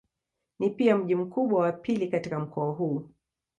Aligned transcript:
Ni 0.59 0.69
pia 0.69 0.97
mji 0.97 1.15
mkubwa 1.15 1.61
wa 1.61 1.71
pili 1.71 2.07
katika 2.07 2.39
mkoa 2.39 2.71
huu. 2.71 3.07